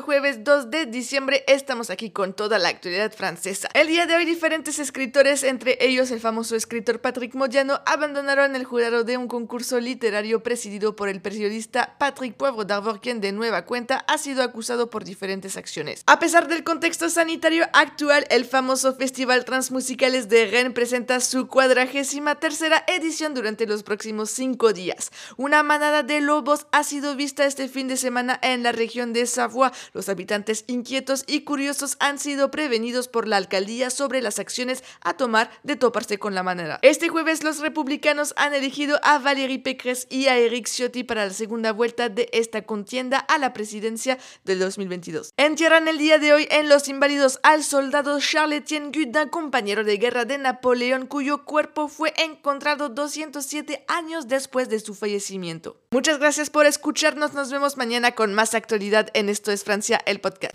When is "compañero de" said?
49.30-49.96